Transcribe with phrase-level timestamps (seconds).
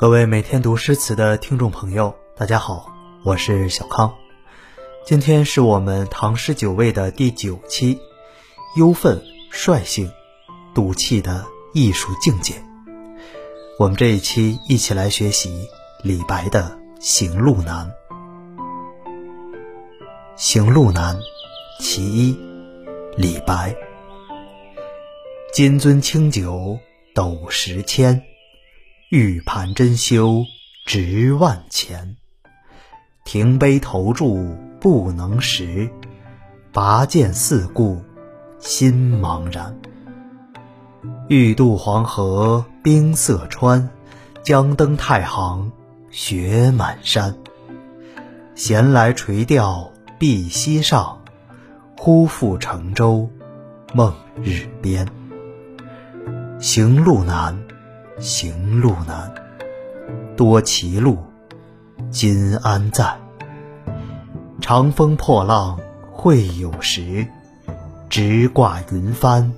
[0.00, 4.14] 各位每天读诗词的听众朋友，大家好，我是小康。
[5.04, 7.98] 今天是我们唐诗九味的第九期，
[8.76, 9.20] 忧愤
[9.50, 10.08] 率性，
[10.72, 12.54] 赌气的艺术境界。
[13.76, 15.68] 我们这一期一起来学习
[16.04, 17.90] 李白的《行路难》。
[20.36, 21.16] 《行路难》
[21.80, 22.38] 其一，
[23.16, 23.74] 李白。
[25.52, 26.78] 金樽清酒
[27.16, 28.22] 斗十千。
[29.10, 30.44] 玉盘珍羞
[30.84, 32.16] 值万钱，
[33.24, 35.88] 停杯投箸不能食，
[36.74, 38.02] 拔剑四顾
[38.58, 39.80] 心茫然。
[41.26, 43.88] 欲渡黄河冰塞川，
[44.42, 45.72] 将登太行
[46.10, 47.34] 雪满山。
[48.54, 51.22] 闲来垂钓碧溪上，
[51.96, 53.30] 忽复乘舟
[53.94, 54.12] 梦
[54.42, 55.08] 日边。
[56.60, 57.67] 行路难。
[58.20, 59.32] 行路难，
[60.36, 61.18] 多歧路，
[62.10, 63.16] 今安在？
[64.60, 65.78] 长风破浪
[66.10, 67.24] 会有时，
[68.08, 69.52] 直挂云帆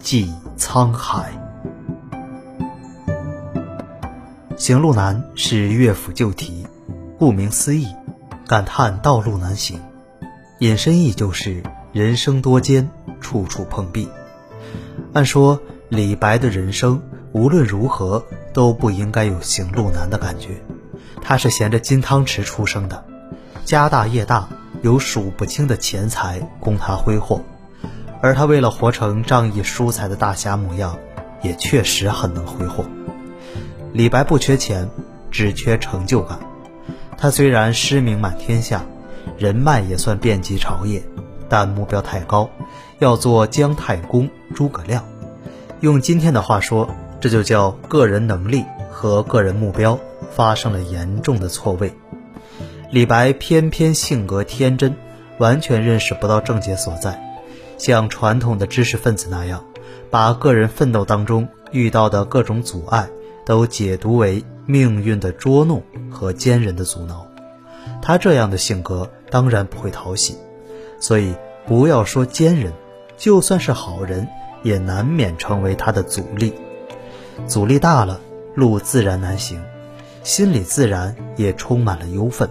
[0.00, 1.30] 济沧海。
[4.56, 6.66] 行路难是乐府旧题，
[7.20, 7.86] 顾名思义，
[8.48, 9.80] 感叹道路难行。
[10.58, 11.62] 引申意就是
[11.92, 12.90] 人生多艰，
[13.20, 14.08] 处处碰壁。
[15.12, 17.00] 按说李白的人生。
[17.36, 20.56] 无论如何都不应该有行路难的感觉。
[21.20, 23.04] 他是衔着金汤匙出生的，
[23.62, 24.48] 家大业大，
[24.80, 27.42] 有数不清的钱财供他挥霍，
[28.22, 30.96] 而他为了活成仗义疏财的大侠模样，
[31.42, 32.86] 也确实很能挥霍。
[33.92, 34.88] 李白不缺钱，
[35.30, 36.38] 只缺成就感。
[37.18, 38.82] 他虽然诗名满天下，
[39.36, 41.02] 人脉也算遍及朝野，
[41.50, 42.48] 但目标太高，
[42.98, 45.04] 要做姜太公、诸葛亮。
[45.80, 46.88] 用今天的话说。
[47.20, 49.98] 这就叫个人能力和个人目标
[50.30, 51.92] 发生了严重的错位。
[52.90, 54.94] 李白偏偏性格天真，
[55.38, 57.20] 完全认识不到症结所在，
[57.78, 59.64] 像传统的知识分子那样，
[60.10, 63.08] 把个人奋斗当中遇到的各种阻碍
[63.44, 67.26] 都解读为命运的捉弄和奸人的阻挠。
[68.02, 70.36] 他这样的性格当然不会讨喜，
[71.00, 71.34] 所以
[71.66, 72.72] 不要说奸人，
[73.16, 74.28] 就算是好人，
[74.62, 76.54] 也难免成为他的阻力。
[77.46, 78.20] 阻力大了，
[78.54, 79.60] 路自然难行，
[80.22, 82.48] 心里自然也充满了忧愤。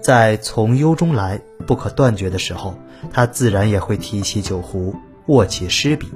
[0.00, 2.74] 在从忧中来不可断绝的时候，
[3.12, 4.94] 他自然也会提起酒壶，
[5.26, 6.10] 握起诗笔，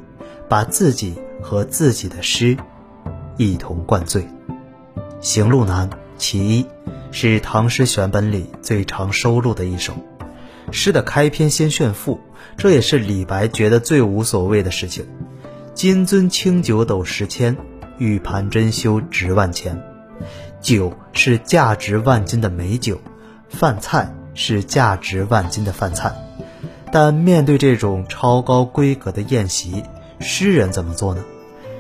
[0.49, 2.57] 把自己和自己的诗
[3.37, 4.23] 一同灌醉。
[5.21, 6.63] 《行路难·其一》
[7.11, 9.93] 是唐诗选本里最常收录的一首。
[10.71, 12.19] 诗的开篇先炫富，
[12.57, 15.07] 这也是李白觉得最无所谓的事情。
[15.75, 17.57] 金樽清酒斗十千。
[18.03, 19.81] 玉盘珍羞值万钱，
[20.61, 23.01] 酒是价值万金的美酒，
[23.49, 26.13] 饭菜是价值万金的饭菜。
[26.91, 29.85] 但面对这种超高规格的宴席，
[30.19, 31.23] 诗人怎么做呢？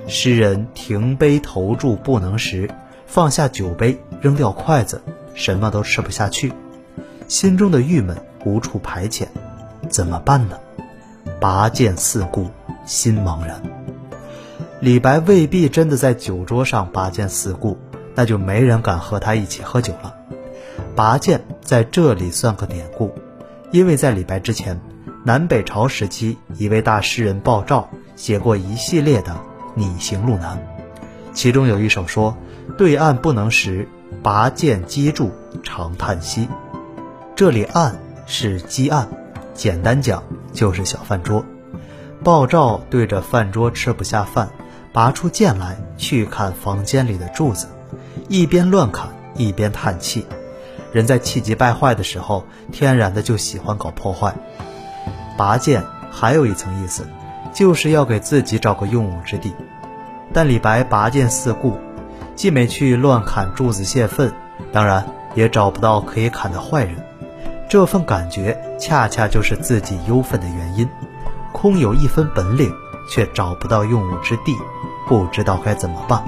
[0.06, 2.71] 诗人停杯投箸不能食，
[3.04, 5.03] 放下酒杯，扔掉筷子，
[5.34, 6.53] 什么都吃不下去，
[7.27, 9.27] 心中的郁闷无处排遣，
[9.89, 10.56] 怎么办呢？
[11.41, 12.49] 拔剑四顾，
[12.87, 13.60] 心茫然。
[14.82, 17.78] 李白未必真的在酒桌上拔剑四顾，
[18.16, 20.12] 那就没人敢和他一起喝酒了。
[20.97, 23.15] 拔剑在这里算个典故，
[23.71, 24.81] 因为在李白之前，
[25.25, 29.31] 南北朝时期一位大诗人鲍照写过一系列的
[29.76, 30.56] 《拟行路难》，
[31.32, 32.37] 其中有一首说
[32.76, 33.87] ：“对岸不能食，
[34.21, 35.31] 拔剑击柱
[35.62, 36.48] 长叹息。”
[37.37, 39.09] 这里“案”是击案，
[39.54, 41.44] 简单讲就是小饭桌。
[42.25, 44.50] 鲍照对着饭桌吃不下饭。
[44.92, 47.66] 拔出剑来去砍房间里的柱子，
[48.28, 50.26] 一边乱砍一边叹气。
[50.92, 54.34] 人在气急败坏的时候，天然的就喜欢搞破坏。
[55.38, 57.06] 拔剑还有一层意思，
[57.54, 59.54] 就是要给自己找个用武之地。
[60.34, 61.78] 但李白拔剑四顾，
[62.36, 64.30] 既没去乱砍柱子泄愤，
[64.72, 66.97] 当然也找不到可以砍的坏人。
[67.68, 70.86] 这份感觉恰恰就是自己忧愤的原因。
[71.53, 72.71] 空有一分本领。
[73.09, 74.57] 却找不到用武之地，
[75.07, 76.22] 不知道该怎么办，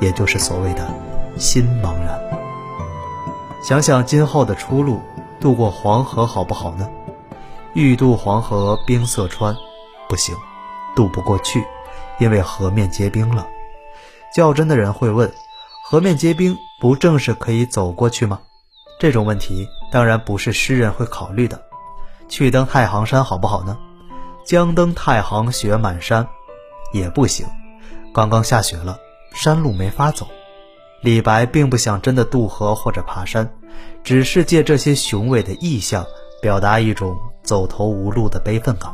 [0.00, 0.88] 也就是所谓的
[1.36, 2.18] 心茫然。
[3.62, 5.00] 想想今后的出路，
[5.40, 6.88] 渡过黄河好不好呢？
[7.74, 9.54] 欲渡黄河冰塞川，
[10.08, 10.34] 不行，
[10.96, 11.64] 渡不过去，
[12.18, 13.46] 因为河面结冰了。
[14.34, 15.32] 较真的人会问：
[15.84, 18.40] 河面结冰，不正是可以走过去吗？
[19.00, 21.60] 这种问题当然不是诗人会考虑的。
[22.28, 23.78] 去登太行山好不好呢？
[24.48, 26.26] 将登太行雪满山，
[26.94, 27.46] 也不行。
[28.14, 28.98] 刚刚下雪了，
[29.34, 30.26] 山路没法走。
[31.02, 33.52] 李白并不想真的渡河或者爬山，
[34.02, 36.06] 只是借这些雄伟的意象，
[36.40, 38.90] 表达一种走投无路的悲愤感。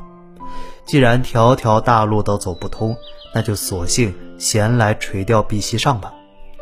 [0.85, 2.97] 既然条条大路都走不通，
[3.33, 6.13] 那就索性闲来垂钓碧溪上吧，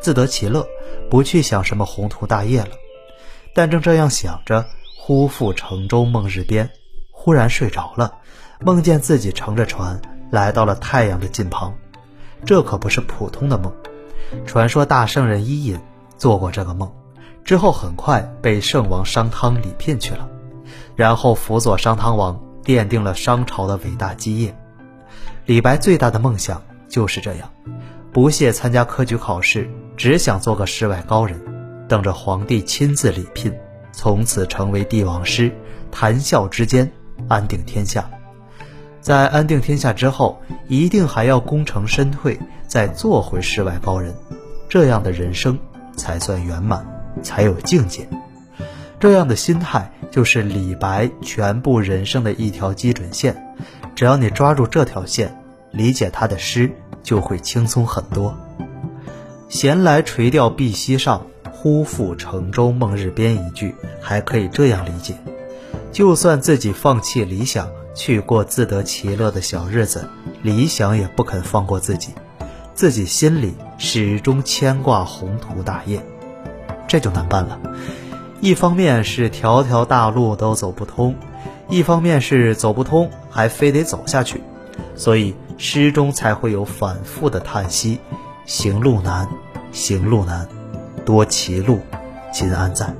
[0.03, 0.67] 自得其乐，
[1.09, 2.73] 不去想什么宏图大业了。
[3.55, 4.67] 但正这样想着，
[4.99, 6.69] 忽复乘舟梦日边，
[7.11, 8.19] 忽然睡着了，
[8.65, 10.01] 梦见自己乘着船
[10.31, 11.75] 来到了太阳的近旁。
[12.45, 13.73] 这可不是普通的梦。
[14.47, 15.79] 传说大圣人伊尹
[16.17, 16.91] 做过这个梦，
[17.45, 20.29] 之后很快被圣王商汤礼聘去了，
[20.97, 24.57] 然后辅佐商汤王，奠定了商朝的伟大基业。
[25.45, 27.51] 李白最大的梦想就是这样，
[28.13, 31.41] 不屑参加科举考试，只想做个世外高人，
[31.89, 33.53] 等着皇帝亲自礼聘，
[33.93, 35.53] 从此成为帝王师，
[35.91, 36.91] 谈笑之间，
[37.29, 38.09] 安定天下。
[39.03, 42.39] 在安定天下之后，一定还要功成身退，
[42.69, 44.15] 再做回世外高人，
[44.69, 45.59] 这样的人生
[45.97, 46.87] 才算圆满，
[47.21, 48.09] 才有境界。
[49.01, 53.55] 这样的心态就是李白全部人生的一条基准线。
[53.97, 55.37] 只要你抓住这条线，
[55.73, 56.71] 理解他的诗
[57.03, 58.39] 就会轻松很多。
[59.49, 63.35] 闲来垂钓碧溪上，忽复乘舟梦日边。
[63.35, 65.17] 一句还可以这样理解：
[65.91, 67.69] 就算自己放弃理想。
[67.95, 70.09] 去过自得其乐的小日子，
[70.43, 72.15] 理想也不肯放过自己，
[72.75, 76.05] 自己心里始终牵挂宏图大业，
[76.89, 77.59] 这就难办了。
[78.41, 81.15] 一方面是条条大路都走不通，
[81.69, 84.43] 一方面是走不通还非得走下去，
[84.97, 88.01] 所以诗中才会有反复的叹息：
[88.47, 89.29] 行路难，
[89.71, 90.49] 行路难，
[91.05, 91.81] 多歧路，
[92.33, 92.93] 今安在？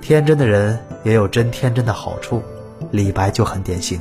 [0.00, 2.42] 天真的人也有真天真的好处。
[2.90, 3.98] 李白就很典型，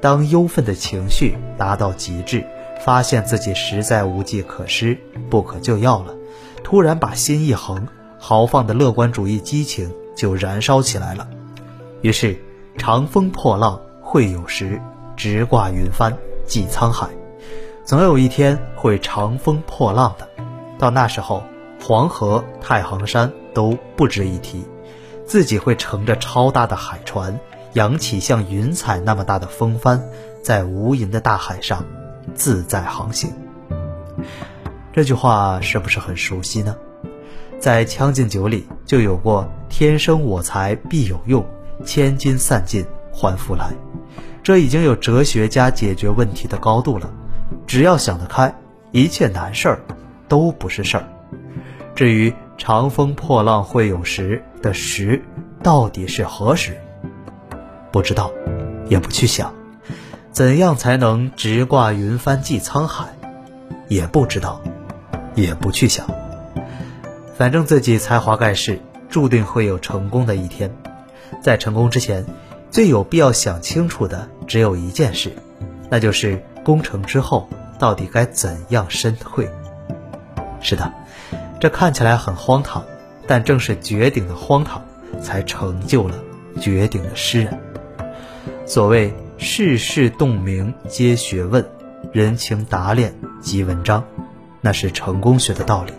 [0.00, 2.44] 当忧愤的情绪达到极致，
[2.84, 4.98] 发现自己实在无计可施、
[5.30, 6.14] 不可救药了，
[6.62, 7.86] 突然把心一横，
[8.18, 11.28] 豪放的乐观主义激情就燃烧起来了。
[12.00, 12.36] 于是，
[12.76, 14.80] 长风破浪会有时，
[15.16, 16.16] 直挂云帆
[16.46, 17.08] 济沧海。
[17.84, 20.28] 总有一天会长风破浪的，
[20.78, 21.42] 到那时候，
[21.80, 24.64] 黄河、太行山都不值一提，
[25.26, 27.38] 自己会乘着超大的海船。
[27.74, 30.02] 扬起像云彩那么大的风帆，
[30.42, 31.84] 在无垠的大海上
[32.34, 33.32] 自在航行。
[34.92, 36.76] 这句话是不是很熟悉呢？
[37.58, 41.46] 在《将进酒》里就有过“天生我材必有用，
[41.84, 43.70] 千金散尽还复来”，
[44.42, 47.08] 这已经有哲学家解决问题的高度了。
[47.66, 48.52] 只要想得开，
[48.90, 49.80] 一切难事儿
[50.28, 51.08] 都不是事儿。
[51.94, 55.22] 至于“长风破浪会有时”的“时”，
[55.62, 56.76] 到底是何时？
[57.92, 58.32] 不知道，
[58.88, 59.54] 也不去想，
[60.32, 63.06] 怎样才能直挂云帆济沧海？
[63.88, 64.60] 也不知道，
[65.34, 66.06] 也不去想。
[67.36, 68.80] 反正自己才华盖世，
[69.10, 70.74] 注定会有成功的一天。
[71.42, 72.24] 在成功之前，
[72.70, 75.32] 最有必要想清楚的只有一件事，
[75.90, 77.48] 那就是功成之后
[77.78, 79.50] 到底该怎样身退。
[80.60, 80.92] 是的，
[81.60, 82.84] 这看起来很荒唐，
[83.26, 84.82] 但正是绝顶的荒唐，
[85.20, 86.14] 才成就了
[86.60, 87.58] 绝顶的诗人。
[88.64, 91.68] 所谓世事洞明皆学问，
[92.12, 94.04] 人情达练即文章，
[94.60, 95.92] 那是成功学的道理。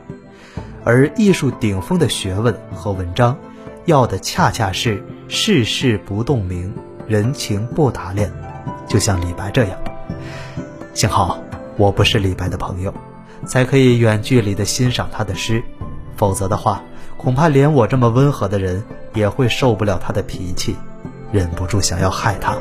[0.86, 3.38] 而艺术顶峰的学问和文章，
[3.86, 6.74] 要的恰恰是世事不洞明，
[7.06, 8.32] 人情不达练。
[8.88, 9.78] 就像李白这样，
[10.94, 11.40] 幸好
[11.78, 12.94] 我不是李白的朋友，
[13.46, 15.62] 才可以远距离的欣赏他的诗。
[16.16, 16.82] 否则的话，
[17.18, 18.84] 恐怕连我这么温和的人
[19.14, 20.76] 也会受不了他的脾气。
[21.34, 22.56] 忍不住想要害他。